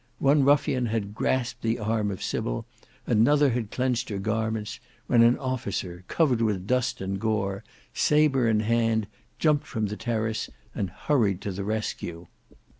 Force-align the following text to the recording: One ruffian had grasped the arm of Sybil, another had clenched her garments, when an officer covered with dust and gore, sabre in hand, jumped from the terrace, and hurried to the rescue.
One 0.17 0.43
ruffian 0.43 0.87
had 0.87 1.13
grasped 1.13 1.61
the 1.61 1.77
arm 1.77 2.09
of 2.09 2.23
Sybil, 2.23 2.65
another 3.05 3.51
had 3.51 3.69
clenched 3.69 4.09
her 4.09 4.17
garments, 4.17 4.79
when 5.05 5.21
an 5.21 5.37
officer 5.37 6.03
covered 6.07 6.41
with 6.41 6.65
dust 6.65 7.01
and 7.01 7.19
gore, 7.19 7.63
sabre 7.93 8.47
in 8.49 8.61
hand, 8.61 9.05
jumped 9.37 9.67
from 9.67 9.85
the 9.85 9.97
terrace, 9.97 10.49
and 10.73 10.89
hurried 10.89 11.39
to 11.41 11.51
the 11.51 11.63
rescue. 11.63 12.25